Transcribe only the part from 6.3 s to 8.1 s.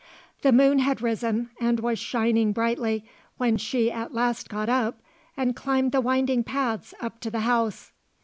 paths up to the house.